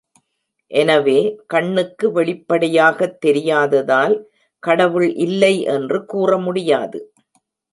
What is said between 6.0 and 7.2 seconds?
கூறமுடியாது.